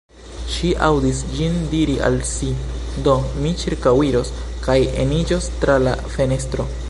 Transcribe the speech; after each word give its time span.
Ŝi 0.51 0.69
aŭdis 0.85 1.19
ĝin 1.33 1.59
diri 1.73 1.97
al 2.07 2.17
si: 2.29 2.49
Do, 3.09 3.15
mi 3.43 3.53
ĉirkaŭiros 3.65 4.33
kaj 4.69 4.79
eniĝos 5.05 5.55
tra 5.61 5.77
la 5.89 5.97
fenestro. 6.17 6.73